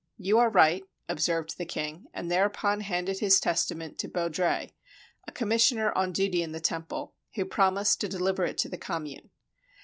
"You 0.17 0.39
are 0.39 0.49
right," 0.49 0.83
observed 1.07 1.59
the 1.59 1.65
king, 1.67 2.07
and 2.11 2.31
thereupon 2.31 2.79
handed 2.81 3.19
his 3.19 3.39
testament 3.39 3.99
to 3.99 4.07
Baudrais, 4.09 4.71
a 5.27 5.31
commissioner 5.31 5.91
on 5.95 6.11
duty 6.11 6.41
in 6.41 6.53
the 6.53 6.59
Temple, 6.59 7.13
who 7.35 7.45
promised 7.45 8.01
to 8.01 8.07
deliver 8.09 8.43
it 8.43 8.57
to 8.57 8.67
the 8.67 8.79
Commune. 8.79 9.29